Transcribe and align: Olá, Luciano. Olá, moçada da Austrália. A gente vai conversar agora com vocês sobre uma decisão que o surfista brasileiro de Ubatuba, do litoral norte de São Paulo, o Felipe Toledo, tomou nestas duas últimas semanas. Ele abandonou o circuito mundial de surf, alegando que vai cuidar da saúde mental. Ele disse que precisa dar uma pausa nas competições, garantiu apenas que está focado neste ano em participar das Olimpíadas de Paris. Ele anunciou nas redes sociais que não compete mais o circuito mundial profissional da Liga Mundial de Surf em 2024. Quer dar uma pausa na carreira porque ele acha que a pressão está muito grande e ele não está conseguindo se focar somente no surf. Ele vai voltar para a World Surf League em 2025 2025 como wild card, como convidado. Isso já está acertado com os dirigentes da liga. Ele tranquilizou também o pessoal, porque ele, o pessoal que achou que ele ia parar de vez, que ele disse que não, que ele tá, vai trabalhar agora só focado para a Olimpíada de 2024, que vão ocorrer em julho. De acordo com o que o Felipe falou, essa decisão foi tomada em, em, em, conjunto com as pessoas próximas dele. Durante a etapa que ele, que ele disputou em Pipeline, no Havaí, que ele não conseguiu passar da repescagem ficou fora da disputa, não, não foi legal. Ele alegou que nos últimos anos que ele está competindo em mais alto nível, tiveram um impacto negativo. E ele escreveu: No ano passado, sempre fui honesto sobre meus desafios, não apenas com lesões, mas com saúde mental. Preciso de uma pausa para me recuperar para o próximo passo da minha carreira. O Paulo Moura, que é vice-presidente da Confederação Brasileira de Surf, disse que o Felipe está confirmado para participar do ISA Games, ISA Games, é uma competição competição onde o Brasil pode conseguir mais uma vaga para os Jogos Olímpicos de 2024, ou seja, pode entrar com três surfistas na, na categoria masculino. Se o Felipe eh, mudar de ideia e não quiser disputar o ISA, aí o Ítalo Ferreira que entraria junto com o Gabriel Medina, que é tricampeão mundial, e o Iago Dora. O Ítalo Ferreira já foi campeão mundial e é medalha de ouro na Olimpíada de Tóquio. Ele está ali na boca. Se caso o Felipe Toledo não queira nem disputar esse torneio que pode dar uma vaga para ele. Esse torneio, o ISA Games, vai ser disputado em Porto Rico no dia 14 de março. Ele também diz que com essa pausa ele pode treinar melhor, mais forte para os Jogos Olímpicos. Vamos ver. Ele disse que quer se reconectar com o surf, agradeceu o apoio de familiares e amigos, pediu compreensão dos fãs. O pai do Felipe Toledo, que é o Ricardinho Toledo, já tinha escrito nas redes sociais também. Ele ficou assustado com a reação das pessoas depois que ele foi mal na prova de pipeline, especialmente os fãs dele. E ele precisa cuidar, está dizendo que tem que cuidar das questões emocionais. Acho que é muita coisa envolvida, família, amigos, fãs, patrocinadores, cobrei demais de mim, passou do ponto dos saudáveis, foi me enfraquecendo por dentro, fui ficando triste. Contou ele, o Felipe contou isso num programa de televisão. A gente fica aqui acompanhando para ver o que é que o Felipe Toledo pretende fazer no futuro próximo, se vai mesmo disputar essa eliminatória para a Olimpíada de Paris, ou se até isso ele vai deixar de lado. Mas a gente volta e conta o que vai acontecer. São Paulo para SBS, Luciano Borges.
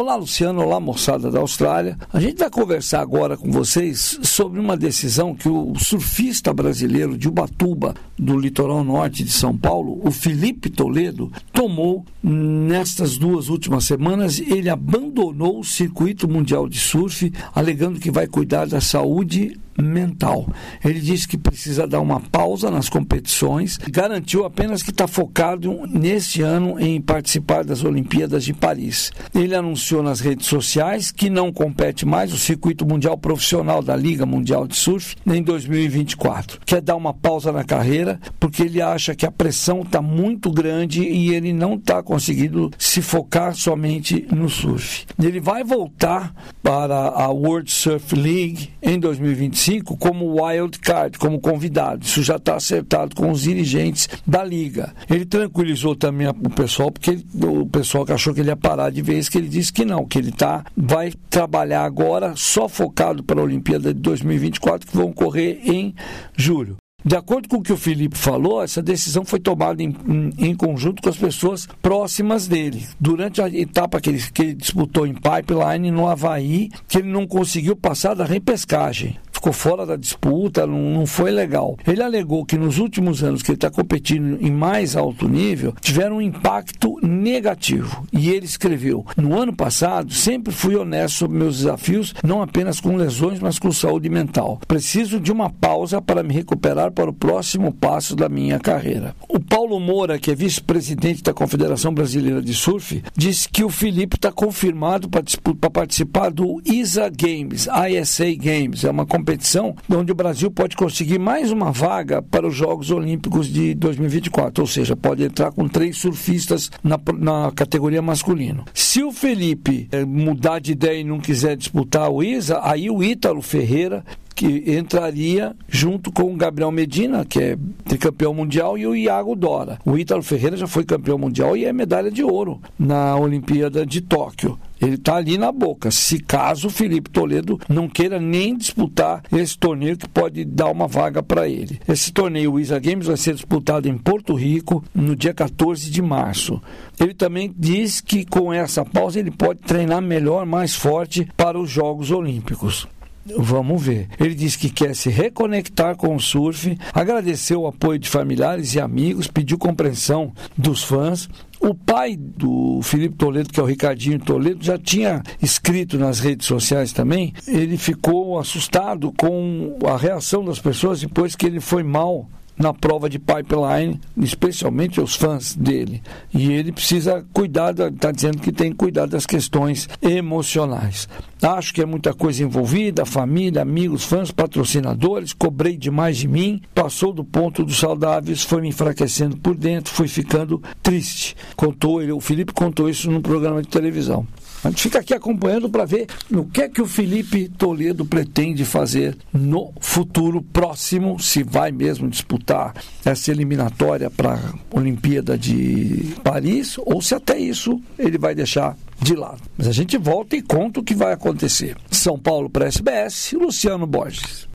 Olá, 0.00 0.16
Luciano. 0.16 0.62
Olá, 0.62 0.80
moçada 0.80 1.30
da 1.30 1.40
Austrália. 1.40 1.98
A 2.10 2.18
gente 2.18 2.38
vai 2.38 2.48
conversar 2.48 3.02
agora 3.02 3.36
com 3.36 3.50
vocês 3.50 4.18
sobre 4.22 4.58
uma 4.58 4.74
decisão 4.74 5.34
que 5.34 5.46
o 5.46 5.74
surfista 5.78 6.54
brasileiro 6.54 7.18
de 7.18 7.28
Ubatuba, 7.28 7.94
do 8.18 8.38
litoral 8.38 8.82
norte 8.82 9.22
de 9.22 9.30
São 9.30 9.54
Paulo, 9.54 10.00
o 10.02 10.10
Felipe 10.10 10.70
Toledo, 10.70 11.30
tomou 11.52 12.06
nestas 12.22 13.18
duas 13.18 13.50
últimas 13.50 13.84
semanas. 13.84 14.40
Ele 14.40 14.70
abandonou 14.70 15.60
o 15.60 15.64
circuito 15.64 16.26
mundial 16.26 16.66
de 16.66 16.78
surf, 16.78 17.30
alegando 17.54 18.00
que 18.00 18.10
vai 18.10 18.26
cuidar 18.26 18.66
da 18.66 18.80
saúde 18.80 19.60
mental. 19.82 20.46
Ele 20.84 21.00
disse 21.00 21.26
que 21.26 21.38
precisa 21.38 21.86
dar 21.86 22.00
uma 22.00 22.20
pausa 22.20 22.70
nas 22.70 22.88
competições, 22.88 23.78
garantiu 23.78 24.44
apenas 24.44 24.82
que 24.82 24.90
está 24.90 25.06
focado 25.06 25.86
neste 25.86 26.42
ano 26.42 26.78
em 26.78 27.00
participar 27.00 27.64
das 27.64 27.84
Olimpíadas 27.84 28.44
de 28.44 28.52
Paris. 28.52 29.10
Ele 29.34 29.54
anunciou 29.54 30.02
nas 30.02 30.20
redes 30.20 30.46
sociais 30.46 31.10
que 31.10 31.30
não 31.30 31.52
compete 31.52 32.06
mais 32.06 32.32
o 32.32 32.38
circuito 32.38 32.86
mundial 32.86 33.16
profissional 33.16 33.82
da 33.82 33.96
Liga 33.96 34.26
Mundial 34.26 34.66
de 34.66 34.76
Surf 34.76 35.16
em 35.26 35.42
2024. 35.42 36.60
Quer 36.64 36.80
dar 36.80 36.96
uma 36.96 37.14
pausa 37.14 37.52
na 37.52 37.64
carreira 37.64 38.20
porque 38.38 38.62
ele 38.62 38.80
acha 38.80 39.14
que 39.14 39.26
a 39.26 39.30
pressão 39.30 39.82
está 39.82 40.02
muito 40.02 40.50
grande 40.50 41.02
e 41.02 41.34
ele 41.34 41.52
não 41.52 41.74
está 41.74 42.02
conseguindo 42.02 42.70
se 42.78 43.02
focar 43.02 43.54
somente 43.54 44.26
no 44.30 44.48
surf. 44.48 45.06
Ele 45.22 45.40
vai 45.40 45.64
voltar 45.64 46.34
para 46.62 47.08
a 47.08 47.28
World 47.28 47.70
Surf 47.70 48.14
League 48.14 48.70
em 48.82 48.98
2025 48.98 49.69
2025 49.70 49.96
como 49.96 50.42
wild 50.42 50.78
card, 50.80 51.18
como 51.18 51.40
convidado. 51.40 52.04
Isso 52.04 52.22
já 52.22 52.36
está 52.36 52.56
acertado 52.56 53.14
com 53.14 53.30
os 53.30 53.42
dirigentes 53.42 54.08
da 54.26 54.42
liga. 54.42 54.92
Ele 55.08 55.24
tranquilizou 55.24 55.94
também 55.94 56.28
o 56.28 56.50
pessoal, 56.50 56.90
porque 56.90 57.10
ele, 57.10 57.26
o 57.44 57.66
pessoal 57.66 58.04
que 58.04 58.12
achou 58.12 58.34
que 58.34 58.40
ele 58.40 58.50
ia 58.50 58.56
parar 58.56 58.90
de 58.90 59.02
vez, 59.02 59.28
que 59.28 59.38
ele 59.38 59.48
disse 59.48 59.72
que 59.72 59.84
não, 59.84 60.04
que 60.04 60.18
ele 60.18 60.32
tá, 60.32 60.64
vai 60.76 61.12
trabalhar 61.28 61.84
agora 61.84 62.34
só 62.36 62.68
focado 62.68 63.22
para 63.22 63.40
a 63.40 63.44
Olimpíada 63.44 63.94
de 63.94 64.00
2024, 64.00 64.88
que 64.88 64.96
vão 64.96 65.10
ocorrer 65.10 65.60
em 65.64 65.94
julho. 66.36 66.76
De 67.02 67.16
acordo 67.16 67.48
com 67.48 67.56
o 67.56 67.62
que 67.62 67.72
o 67.72 67.78
Felipe 67.78 68.16
falou, 68.16 68.62
essa 68.62 68.82
decisão 68.82 69.24
foi 69.24 69.40
tomada 69.40 69.82
em, 69.82 69.96
em, 70.06 70.50
em, 70.50 70.54
conjunto 70.54 71.00
com 71.00 71.08
as 71.08 71.16
pessoas 71.16 71.66
próximas 71.80 72.46
dele. 72.46 72.86
Durante 73.00 73.40
a 73.40 73.48
etapa 73.48 73.98
que 74.02 74.10
ele, 74.10 74.22
que 74.34 74.42
ele 74.42 74.54
disputou 74.54 75.06
em 75.06 75.14
Pipeline, 75.14 75.90
no 75.90 76.06
Havaí, 76.06 76.68
que 76.86 76.98
ele 76.98 77.08
não 77.08 77.26
conseguiu 77.26 77.74
passar 77.74 78.12
da 78.12 78.26
repescagem 78.26 79.16
ficou 79.40 79.52
fora 79.54 79.86
da 79.86 79.96
disputa, 79.96 80.66
não, 80.66 80.78
não 80.78 81.06
foi 81.06 81.30
legal. 81.30 81.76
Ele 81.86 82.02
alegou 82.02 82.44
que 82.44 82.58
nos 82.58 82.78
últimos 82.78 83.24
anos 83.24 83.42
que 83.42 83.50
ele 83.50 83.56
está 83.56 83.70
competindo 83.70 84.38
em 84.40 84.50
mais 84.50 84.94
alto 84.94 85.26
nível, 85.26 85.74
tiveram 85.80 86.16
um 86.16 86.20
impacto 86.20 86.96
negativo. 87.02 88.06
E 88.12 88.28
ele 88.28 88.44
escreveu: 88.44 89.04
No 89.16 89.38
ano 89.38 89.54
passado, 89.54 90.12
sempre 90.12 90.52
fui 90.52 90.76
honesto 90.76 91.16
sobre 91.16 91.38
meus 91.38 91.56
desafios, 91.58 92.14
não 92.22 92.42
apenas 92.42 92.80
com 92.80 92.96
lesões, 92.96 93.40
mas 93.40 93.58
com 93.58 93.72
saúde 93.72 94.10
mental. 94.10 94.60
Preciso 94.68 95.18
de 95.18 95.32
uma 95.32 95.48
pausa 95.48 96.02
para 96.02 96.22
me 96.22 96.34
recuperar 96.34 96.92
para 96.92 97.08
o 97.08 97.14
próximo 97.14 97.72
passo 97.72 98.14
da 98.14 98.28
minha 98.28 98.58
carreira. 98.58 99.14
O 99.26 99.40
Paulo 99.40 99.80
Moura, 99.80 100.18
que 100.18 100.30
é 100.30 100.34
vice-presidente 100.34 101.22
da 101.22 101.32
Confederação 101.32 101.94
Brasileira 101.94 102.42
de 102.42 102.52
Surf, 102.52 103.02
disse 103.16 103.48
que 103.48 103.64
o 103.64 103.70
Felipe 103.70 104.16
está 104.16 104.30
confirmado 104.30 105.08
para 105.08 105.70
participar 105.70 106.30
do 106.30 106.60
ISA 106.64 107.08
Games, 107.08 107.66
ISA 107.88 108.34
Games, 108.36 108.84
é 108.84 108.90
uma 108.90 109.06
competição 109.06 109.29
competição 109.30 109.76
onde 109.88 110.10
o 110.10 110.14
Brasil 110.14 110.50
pode 110.50 110.76
conseguir 110.76 111.18
mais 111.18 111.52
uma 111.52 111.70
vaga 111.70 112.20
para 112.20 112.46
os 112.46 112.54
Jogos 112.54 112.90
Olímpicos 112.90 113.46
de 113.46 113.74
2024, 113.74 114.62
ou 114.62 114.66
seja, 114.66 114.96
pode 114.96 115.22
entrar 115.22 115.52
com 115.52 115.68
três 115.68 115.98
surfistas 115.98 116.70
na, 116.82 116.98
na 117.16 117.52
categoria 117.52 118.02
masculino. 118.02 118.64
Se 118.74 119.04
o 119.04 119.12
Felipe 119.12 119.88
eh, 119.92 120.04
mudar 120.04 120.58
de 120.58 120.72
ideia 120.72 121.00
e 121.00 121.04
não 121.04 121.20
quiser 121.20 121.56
disputar 121.56 122.10
o 122.10 122.22
ISA, 122.22 122.60
aí 122.62 122.90
o 122.90 123.04
Ítalo 123.04 123.40
Ferreira 123.40 124.04
que 124.40 124.72
entraria 124.74 125.54
junto 125.68 126.10
com 126.10 126.32
o 126.32 126.34
Gabriel 126.34 126.70
Medina, 126.70 127.26
que 127.26 127.38
é 127.38 127.58
tricampeão 127.84 128.32
mundial, 128.32 128.78
e 128.78 128.86
o 128.86 128.96
Iago 128.96 129.36
Dora. 129.36 129.78
O 129.84 129.98
Ítalo 129.98 130.22
Ferreira 130.22 130.56
já 130.56 130.66
foi 130.66 130.82
campeão 130.82 131.18
mundial 131.18 131.54
e 131.58 131.66
é 131.66 131.72
medalha 131.74 132.10
de 132.10 132.24
ouro 132.24 132.58
na 132.78 133.14
Olimpíada 133.16 133.84
de 133.84 134.00
Tóquio. 134.00 134.58
Ele 134.80 134.94
está 134.94 135.16
ali 135.16 135.36
na 135.36 135.52
boca. 135.52 135.90
Se 135.90 136.18
caso 136.18 136.68
o 136.68 136.70
Felipe 136.70 137.10
Toledo 137.10 137.60
não 137.68 137.86
queira 137.86 138.18
nem 138.18 138.56
disputar 138.56 139.22
esse 139.30 139.58
torneio 139.58 139.98
que 139.98 140.08
pode 140.08 140.42
dar 140.42 140.70
uma 140.70 140.88
vaga 140.88 141.22
para 141.22 141.46
ele. 141.46 141.78
Esse 141.86 142.10
torneio, 142.10 142.54
o 142.54 142.58
ISA 142.58 142.78
Games, 142.78 143.08
vai 143.08 143.18
ser 143.18 143.34
disputado 143.34 143.90
em 143.90 143.98
Porto 143.98 144.32
Rico 144.32 144.82
no 144.94 145.14
dia 145.14 145.34
14 145.34 145.90
de 145.90 146.00
março. 146.00 146.62
Ele 146.98 147.12
também 147.12 147.54
diz 147.54 148.00
que 148.00 148.24
com 148.24 148.50
essa 148.50 148.86
pausa 148.86 149.20
ele 149.20 149.30
pode 149.30 149.60
treinar 149.60 150.00
melhor, 150.00 150.46
mais 150.46 150.74
forte 150.74 151.28
para 151.36 151.60
os 151.60 151.68
Jogos 151.68 152.10
Olímpicos. 152.10 152.88
Vamos 153.36 153.82
ver. 153.82 154.08
Ele 154.18 154.34
disse 154.34 154.58
que 154.58 154.70
quer 154.70 154.94
se 154.94 155.10
reconectar 155.10 155.96
com 155.96 156.14
o 156.14 156.20
surf, 156.20 156.76
agradeceu 156.92 157.62
o 157.62 157.66
apoio 157.66 157.98
de 157.98 158.08
familiares 158.08 158.74
e 158.74 158.80
amigos, 158.80 159.26
pediu 159.26 159.58
compreensão 159.58 160.32
dos 160.56 160.82
fãs. 160.82 161.28
O 161.60 161.74
pai 161.74 162.16
do 162.16 162.80
Felipe 162.82 163.16
Toledo, 163.16 163.50
que 163.50 163.60
é 163.60 163.62
o 163.62 163.66
Ricardinho 163.66 164.18
Toledo, 164.18 164.64
já 164.64 164.78
tinha 164.78 165.22
escrito 165.42 165.98
nas 165.98 166.18
redes 166.18 166.46
sociais 166.46 166.92
também. 166.92 167.34
Ele 167.46 167.76
ficou 167.76 168.38
assustado 168.38 169.12
com 169.12 169.78
a 169.84 169.96
reação 169.96 170.42
das 170.42 170.58
pessoas 170.58 171.00
depois 171.00 171.36
que 171.36 171.44
ele 171.44 171.60
foi 171.60 171.82
mal 171.82 172.26
na 172.60 172.74
prova 172.74 173.08
de 173.08 173.18
pipeline, 173.18 173.98
especialmente 174.18 175.00
os 175.00 175.16
fãs 175.16 175.54
dele. 175.54 176.02
E 176.32 176.52
ele 176.52 176.70
precisa 176.70 177.24
cuidar, 177.32 177.70
está 177.72 178.12
dizendo 178.12 178.38
que 178.38 178.52
tem 178.52 178.70
que 178.70 178.76
cuidar 178.76 179.06
das 179.06 179.24
questões 179.24 179.88
emocionais. 180.02 181.08
Acho 181.42 181.72
que 181.72 181.80
é 181.80 181.86
muita 181.86 182.12
coisa 182.12 182.42
envolvida, 182.42 183.06
família, 183.06 183.62
amigos, 183.62 184.04
fãs, 184.04 184.30
patrocinadores, 184.30 185.32
cobrei 185.32 185.74
demais 185.74 186.18
de 186.18 186.28
mim, 186.28 186.60
passou 186.74 187.14
do 187.14 187.24
ponto 187.24 187.64
dos 187.64 187.78
saudáveis, 187.78 188.42
foi 188.42 188.60
me 188.60 188.68
enfraquecendo 188.68 189.38
por 189.38 189.56
dentro, 189.56 189.94
fui 189.94 190.06
ficando 190.06 190.62
triste. 190.82 191.34
Contou 191.56 192.02
ele, 192.02 192.12
o 192.12 192.20
Felipe 192.20 192.52
contou 192.52 192.90
isso 192.90 193.10
num 193.10 193.22
programa 193.22 193.62
de 193.62 193.68
televisão. 193.68 194.26
A 194.62 194.68
gente 194.68 194.82
fica 194.82 194.98
aqui 194.98 195.14
acompanhando 195.14 195.70
para 195.70 195.86
ver 195.86 196.06
o 196.30 196.44
que 196.44 196.62
é 196.62 196.68
que 196.68 196.82
o 196.82 196.86
Felipe 196.86 197.48
Toledo 197.48 198.04
pretende 198.04 198.64
fazer 198.64 199.16
no 199.32 199.72
futuro 199.80 200.42
próximo, 200.42 201.18
se 201.18 201.42
vai 201.42 201.72
mesmo 201.72 202.08
disputar 202.08 202.74
essa 203.04 203.30
eliminatória 203.30 204.10
para 204.10 204.34
a 204.34 204.76
Olimpíada 204.76 205.38
de 205.38 206.14
Paris, 206.22 206.76
ou 206.78 207.00
se 207.00 207.14
até 207.14 207.38
isso 207.38 207.80
ele 207.98 208.18
vai 208.18 208.34
deixar 208.34 208.76
de 209.00 209.14
lado. 209.14 209.40
Mas 209.56 209.66
a 209.66 209.72
gente 209.72 209.96
volta 209.96 210.36
e 210.36 210.42
conta 210.42 210.80
o 210.80 210.84
que 210.84 210.94
vai 210.94 211.14
acontecer. 211.14 211.76
São 211.90 212.18
Paulo 212.18 212.50
para 212.50 212.66
SBS, 212.66 213.32
Luciano 213.32 213.86
Borges. 213.86 214.49